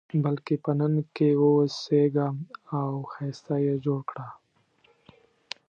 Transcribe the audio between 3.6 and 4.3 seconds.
یې جوړ کړه.